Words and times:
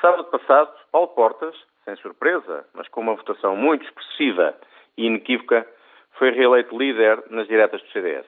Sábado 0.00 0.24
passado, 0.24 0.72
Paulo 0.90 1.08
Portas, 1.08 1.54
sem 1.84 1.94
surpresa, 1.96 2.66
mas 2.72 2.88
com 2.88 3.02
uma 3.02 3.14
votação 3.14 3.54
muito 3.54 3.84
expressiva 3.84 4.56
e 4.96 5.04
inequívoca, 5.04 5.66
foi 6.12 6.30
reeleito 6.30 6.76
líder 6.76 7.22
nas 7.28 7.46
diretas 7.46 7.82
do 7.82 7.88
CDS. 7.90 8.26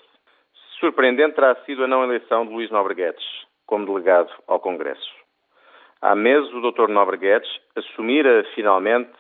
Surpreendente 0.79 1.37
terá 1.37 1.55
sido 1.65 1.85
a 1.85 1.87
não 1.87 2.05
eleição 2.05 2.47
de 2.47 2.53
Luís 2.53 2.71
Nobre 2.71 2.95
Guedes 2.95 3.25
como 3.65 3.87
delegado 3.87 4.31
ao 4.47 4.61
Congresso. 4.61 5.11
Há 6.03 6.15
meses 6.15 6.53
o 6.53 6.61
Dr. 6.61 6.89
Nobre 6.89 7.17
Guedes 7.17 7.51
assumira 7.75 8.45
finalmente 8.55 9.13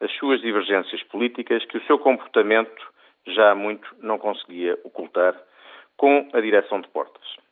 as 0.00 0.12
suas 0.18 0.40
divergências 0.40 1.02
políticas 1.04 1.64
que 1.64 1.78
o 1.78 1.84
seu 1.86 1.98
comportamento 1.98 2.92
já 3.26 3.56
muito 3.56 3.92
não 3.98 4.18
conseguia 4.18 4.78
ocultar 4.84 5.34
com 5.96 6.28
a 6.32 6.40
direção 6.40 6.80
de 6.80 6.88
Portas. 6.90 7.47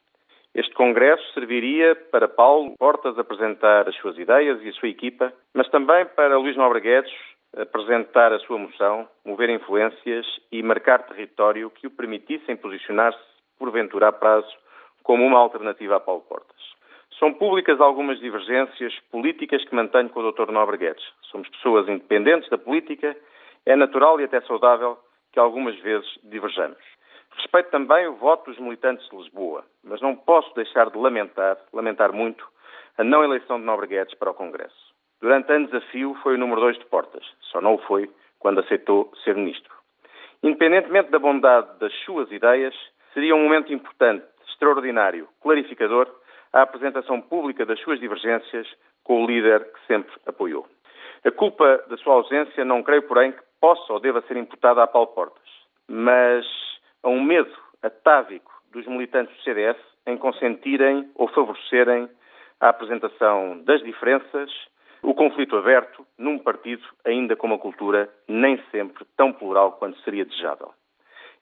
Este 0.56 0.72
congresso 0.72 1.22
serviria 1.34 1.94
para 2.10 2.26
Paulo 2.26 2.74
Portas 2.78 3.18
apresentar 3.18 3.86
as 3.86 3.94
suas 3.96 4.16
ideias 4.16 4.58
e 4.62 4.70
a 4.70 4.72
sua 4.72 4.88
equipa, 4.88 5.30
mas 5.52 5.68
também 5.68 6.06
para 6.06 6.38
Luís 6.38 6.56
Nobre 6.56 6.80
Guedes 6.80 7.12
apresentar 7.54 8.32
a 8.32 8.38
sua 8.38 8.56
moção, 8.56 9.06
mover 9.22 9.50
influências 9.50 10.24
e 10.50 10.62
marcar 10.62 11.02
território 11.02 11.68
que 11.68 11.86
o 11.86 11.90
permitissem 11.90 12.56
posicionar-se, 12.56 13.20
porventura 13.58 14.08
a 14.08 14.12
prazo, 14.12 14.48
como 15.02 15.26
uma 15.26 15.38
alternativa 15.38 15.96
a 15.96 16.00
Paulo 16.00 16.22
Portas. 16.22 16.56
São 17.18 17.34
públicas 17.34 17.78
algumas 17.78 18.18
divergências 18.18 18.98
políticas 19.10 19.62
que 19.62 19.74
mantenho 19.74 20.08
com 20.08 20.20
o 20.20 20.32
Dr. 20.32 20.50
Nobre 20.50 20.78
Guedes. 20.78 21.04
Somos 21.30 21.50
pessoas 21.50 21.86
independentes 21.86 22.48
da 22.48 22.56
política, 22.56 23.14
é 23.66 23.76
natural 23.76 24.18
e 24.22 24.24
até 24.24 24.40
saudável 24.40 24.96
que 25.34 25.38
algumas 25.38 25.78
vezes 25.80 26.08
diverjamos. 26.24 26.95
Respeito 27.36 27.70
também 27.70 28.06
o 28.06 28.14
voto 28.14 28.50
dos 28.50 28.58
militantes 28.58 29.06
de 29.08 29.16
Lisboa, 29.16 29.64
mas 29.84 30.00
não 30.00 30.16
posso 30.16 30.54
deixar 30.54 30.90
de 30.90 30.96
lamentar, 30.96 31.58
lamentar 31.72 32.12
muito, 32.12 32.46
a 32.96 33.04
não 33.04 33.22
eleição 33.22 33.58
de 33.58 33.64
Nobre 33.66 33.86
Guedes 33.86 34.14
para 34.14 34.30
o 34.30 34.34
Congresso. 34.34 34.94
Durante 35.20 35.52
anos 35.52 35.72
a 35.74 35.80
fio 35.82 36.14
foi 36.22 36.34
o 36.34 36.38
número 36.38 36.60
dois 36.60 36.78
de 36.78 36.84
Portas, 36.86 37.24
só 37.52 37.60
não 37.60 37.74
o 37.74 37.78
foi 37.78 38.10
quando 38.38 38.60
aceitou 38.60 39.12
ser 39.22 39.34
ministro. 39.34 39.72
Independentemente 40.42 41.10
da 41.10 41.18
bondade 41.18 41.78
das 41.78 41.92
suas 42.04 42.30
ideias, 42.30 42.74
seria 43.12 43.34
um 43.34 43.42
momento 43.42 43.72
importante, 43.72 44.24
extraordinário, 44.48 45.28
clarificador, 45.42 46.10
a 46.52 46.62
apresentação 46.62 47.20
pública 47.20 47.66
das 47.66 47.80
suas 47.80 48.00
divergências 48.00 48.66
com 49.04 49.22
o 49.22 49.26
líder 49.26 49.72
que 49.72 49.86
sempre 49.86 50.12
apoiou. 50.26 50.66
A 51.24 51.30
culpa 51.30 51.84
da 51.88 51.96
sua 51.98 52.14
ausência 52.14 52.64
não 52.64 52.82
creio, 52.82 53.02
porém, 53.02 53.32
que 53.32 53.42
possa 53.60 53.92
ou 53.92 54.00
deva 54.00 54.22
ser 54.22 54.36
imputada 54.36 54.82
a 54.82 54.86
Paulo 54.86 55.08
Portas, 55.08 55.48
mas 55.88 56.46
a 57.06 57.08
um 57.08 57.22
medo 57.22 57.56
atávico 57.84 58.52
dos 58.72 58.84
militantes 58.84 59.34
do 59.36 59.42
CDS 59.44 59.76
em 60.08 60.18
consentirem 60.18 61.08
ou 61.14 61.28
favorecerem 61.28 62.08
a 62.60 62.68
apresentação 62.68 63.62
das 63.62 63.80
diferenças, 63.80 64.50
o 65.02 65.14
conflito 65.14 65.56
aberto 65.56 66.04
num 66.18 66.36
partido 66.36 66.82
ainda 67.04 67.36
com 67.36 67.46
uma 67.46 67.58
cultura 67.58 68.10
nem 68.26 68.60
sempre 68.72 69.04
tão 69.16 69.32
plural 69.32 69.72
quanto 69.72 70.00
seria 70.00 70.24
desejável. 70.24 70.74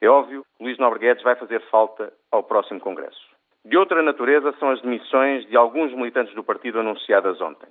É 0.02 0.06
óbvio 0.06 0.44
que 0.58 0.64
Luís 0.64 0.76
Nobre 0.76 0.98
Guedes 0.98 1.24
vai 1.24 1.34
fazer 1.34 1.62
falta 1.70 2.12
ao 2.30 2.42
próximo 2.42 2.78
Congresso. 2.78 3.24
De 3.64 3.78
outra 3.78 4.02
natureza 4.02 4.54
são 4.58 4.68
as 4.68 4.82
demissões 4.82 5.46
de 5.46 5.56
alguns 5.56 5.94
militantes 5.94 6.34
do 6.34 6.44
partido 6.44 6.80
anunciadas 6.80 7.40
ontem. 7.40 7.68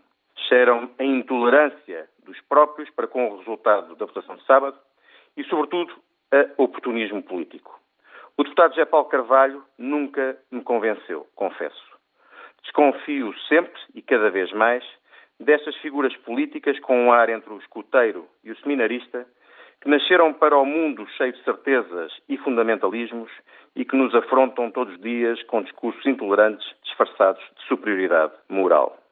Cheiram 0.47 0.89
a 0.97 1.03
intolerância 1.03 2.09
dos 2.25 2.41
próprios 2.50 2.89
para 2.89 3.07
com 3.07 3.30
o 3.30 3.38
resultado 3.38 3.95
da 3.95 4.05
votação 4.07 4.35
de 4.35 4.44
sábado 4.45 4.75
e, 5.38 5.44
sobretudo, 5.44 5.94
a 6.31 6.50
oportunismo 6.57 7.22
político. 7.22 7.82
O 8.35 8.43
deputado 8.43 8.71
José 8.71 8.85
Paulo 8.85 9.07
Carvalho 9.09 9.63
nunca 9.77 10.35
me 10.51 10.63
convenceu, 10.63 11.27
confesso. 11.35 11.83
Desconfio 12.63 13.31
sempre 13.47 13.79
e 13.93 14.01
cada 14.01 14.31
vez 14.31 14.51
mais 14.53 14.83
destas 15.39 15.75
figuras 15.77 16.15
políticas 16.17 16.79
com 16.79 16.97
um 16.97 17.11
ar 17.11 17.29
entre 17.29 17.53
o 17.53 17.59
escuteiro 17.59 18.27
e 18.43 18.51
o 18.51 18.57
seminarista 18.57 19.27
que 19.81 19.89
nasceram 19.89 20.33
para 20.33 20.57
o 20.57 20.65
mundo 20.65 21.05
cheio 21.17 21.33
de 21.33 21.43
certezas 21.43 22.11
e 22.27 22.37
fundamentalismos 22.37 23.29
e 23.75 23.85
que 23.85 23.95
nos 23.95 24.16
afrontam 24.16 24.72
todos 24.72 24.95
os 24.95 25.01
dias 25.01 25.43
com 25.43 25.61
discursos 25.61 26.03
intolerantes 26.05 26.66
disfarçados 26.83 27.43
de 27.57 27.67
superioridade 27.67 28.33
moral. 28.49 29.03